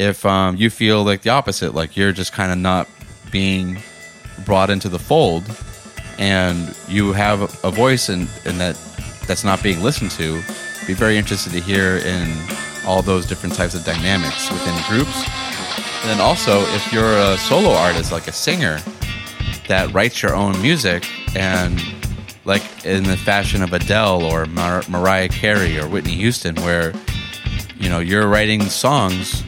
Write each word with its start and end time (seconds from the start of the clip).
if 0.00 0.24
um, 0.24 0.56
you 0.56 0.70
feel 0.70 1.04
like 1.04 1.20
the 1.20 1.28
opposite, 1.28 1.74
like 1.74 1.94
you're 1.94 2.12
just 2.12 2.32
kind 2.32 2.50
of 2.50 2.56
not 2.56 2.88
being 3.30 3.78
brought 4.46 4.70
into 4.70 4.88
the 4.88 4.98
fold, 4.98 5.44
and 6.18 6.74
you 6.88 7.12
have 7.12 7.42
a 7.64 7.70
voice 7.70 8.08
and 8.08 8.26
that 8.58 8.78
that's 9.26 9.44
not 9.44 9.62
being 9.62 9.82
listened 9.82 10.10
to, 10.12 10.40
be 10.86 10.94
very 10.94 11.18
interested 11.18 11.52
to 11.52 11.60
hear 11.60 11.98
in 11.98 12.34
all 12.86 13.02
those 13.02 13.26
different 13.26 13.54
types 13.54 13.74
of 13.74 13.84
dynamics 13.84 14.50
within 14.50 14.74
groups. 14.88 15.14
And 16.00 16.08
then 16.08 16.20
also, 16.20 16.62
if 16.74 16.90
you're 16.94 17.18
a 17.18 17.36
solo 17.36 17.70
artist, 17.70 18.10
like 18.10 18.26
a 18.26 18.32
singer 18.32 18.80
that 19.68 19.92
writes 19.92 20.22
your 20.22 20.34
own 20.34 20.60
music 20.62 21.06
and 21.36 21.78
like 22.46 22.62
in 22.86 23.04
the 23.04 23.18
fashion 23.18 23.62
of 23.62 23.74
Adele 23.74 24.24
or 24.24 24.46
Mar- 24.46 24.82
Mariah 24.88 25.28
Carey 25.28 25.78
or 25.78 25.86
Whitney 25.86 26.14
Houston, 26.14 26.54
where 26.56 26.94
you 27.78 27.90
know 27.90 27.98
you're 27.98 28.28
writing 28.28 28.62
songs 28.62 29.44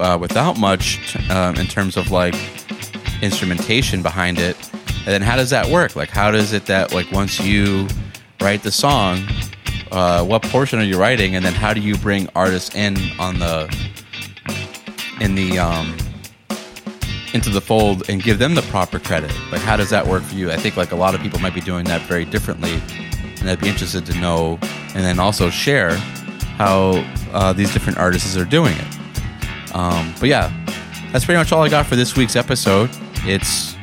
uh, 0.00 0.18
without 0.18 0.58
much 0.58 1.16
um, 1.30 1.56
in 1.56 1.66
terms 1.66 1.96
of 1.96 2.10
like 2.10 2.34
instrumentation 3.22 4.02
behind 4.02 4.38
it. 4.38 4.56
And 5.00 5.08
then 5.08 5.22
how 5.22 5.36
does 5.36 5.50
that 5.50 5.66
work? 5.68 5.96
Like, 5.96 6.10
how 6.10 6.30
does 6.30 6.52
it 6.52 6.66
that 6.66 6.92
like 6.92 7.10
once 7.12 7.40
you 7.40 7.86
write 8.40 8.62
the 8.62 8.72
song, 8.72 9.22
uh, 9.92 10.24
what 10.24 10.42
portion 10.42 10.78
are 10.78 10.84
you 10.84 10.98
writing, 10.98 11.36
and 11.36 11.44
then 11.44 11.54
how 11.54 11.72
do 11.72 11.80
you 11.80 11.96
bring 11.98 12.28
artists 12.34 12.74
in 12.74 12.96
on 13.18 13.38
the 13.38 13.74
in 15.20 15.34
the 15.34 15.58
um, 15.58 15.96
into 17.32 17.50
the 17.50 17.60
fold 17.60 18.08
and 18.08 18.22
give 18.22 18.38
them 18.38 18.54
the 18.54 18.62
proper 18.62 18.98
credit? 18.98 19.32
Like, 19.50 19.62
how 19.62 19.76
does 19.76 19.90
that 19.90 20.06
work 20.06 20.22
for 20.22 20.34
you? 20.34 20.50
I 20.50 20.56
think 20.56 20.76
like 20.76 20.92
a 20.92 20.96
lot 20.96 21.14
of 21.14 21.20
people 21.20 21.40
might 21.40 21.54
be 21.54 21.60
doing 21.60 21.84
that 21.86 22.02
very 22.02 22.24
differently, 22.24 22.80
and 23.40 23.48
I'd 23.48 23.60
be 23.60 23.68
interested 23.68 24.06
to 24.06 24.14
know, 24.20 24.58
and 24.94 25.04
then 25.04 25.18
also 25.18 25.50
share 25.50 25.96
how 26.56 27.04
uh, 27.32 27.52
these 27.52 27.72
different 27.72 27.98
artists 27.98 28.36
are 28.36 28.44
doing 28.44 28.76
it. 28.76 28.99
Um, 29.74 30.14
but 30.20 30.28
yeah, 30.28 30.52
that's 31.12 31.24
pretty 31.24 31.38
much 31.38 31.52
all 31.52 31.62
I 31.62 31.68
got 31.68 31.86
for 31.86 31.96
this 31.96 32.16
week's 32.16 32.36
episode. 32.36 32.90
It's 33.24 33.76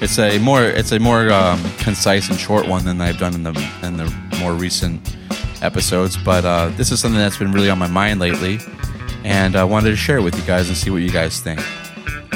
it's 0.00 0.18
a 0.18 0.38
more 0.38 0.62
it's 0.62 0.92
a 0.92 0.98
more 0.98 1.30
um, 1.30 1.62
concise 1.78 2.28
and 2.28 2.38
short 2.38 2.66
one 2.66 2.84
than 2.84 3.00
I've 3.00 3.18
done 3.18 3.34
in 3.34 3.42
the 3.42 3.50
in 3.82 3.96
the 3.96 4.12
more 4.40 4.52
recent 4.52 5.16
episodes. 5.62 6.16
But 6.16 6.44
uh, 6.44 6.68
this 6.76 6.90
is 6.90 7.00
something 7.00 7.18
that's 7.18 7.36
been 7.36 7.52
really 7.52 7.70
on 7.70 7.78
my 7.78 7.86
mind 7.88 8.20
lately, 8.20 8.58
and 9.24 9.56
I 9.56 9.64
wanted 9.64 9.90
to 9.90 9.96
share 9.96 10.18
it 10.18 10.22
with 10.22 10.34
you 10.36 10.42
guys 10.42 10.68
and 10.68 10.76
see 10.76 10.90
what 10.90 11.02
you 11.02 11.10
guys 11.10 11.40
think. 11.40 11.60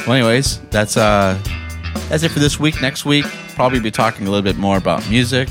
Well, 0.06 0.12
anyways, 0.16 0.60
that's 0.70 0.96
uh 0.96 1.38
that's 2.08 2.22
it 2.22 2.30
for 2.30 2.38
this 2.38 2.60
week. 2.60 2.80
Next 2.80 3.04
week, 3.04 3.24
probably 3.54 3.80
be 3.80 3.90
talking 3.90 4.26
a 4.26 4.30
little 4.30 4.44
bit 4.44 4.56
more 4.56 4.76
about 4.76 5.08
music 5.10 5.48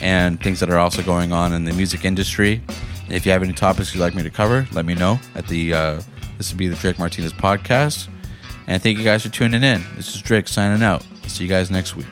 and 0.00 0.40
things 0.42 0.60
that 0.60 0.70
are 0.70 0.78
also 0.78 1.02
going 1.02 1.32
on 1.32 1.52
in 1.52 1.64
the 1.64 1.72
music 1.72 2.04
industry. 2.04 2.62
If 3.08 3.26
you 3.26 3.32
have 3.32 3.42
any 3.42 3.52
topics 3.52 3.94
you'd 3.94 4.00
like 4.00 4.14
me 4.14 4.22
to 4.22 4.30
cover, 4.30 4.66
let 4.72 4.84
me 4.86 4.94
know 4.94 5.20
at 5.34 5.46
the 5.46 5.74
uh, 5.74 6.00
this 6.38 6.50
would 6.50 6.58
be 6.58 6.68
the 6.68 6.76
Drake 6.76 6.98
Martinez 6.98 7.32
podcast. 7.32 8.08
And 8.66 8.82
thank 8.82 8.98
you 8.98 9.04
guys 9.04 9.22
for 9.22 9.28
tuning 9.28 9.62
in. 9.62 9.84
This 9.96 10.14
is 10.14 10.22
Drake 10.22 10.48
signing 10.48 10.82
out. 10.82 11.04
See 11.26 11.44
you 11.44 11.50
guys 11.50 11.70
next 11.70 11.96
week. 11.96 12.06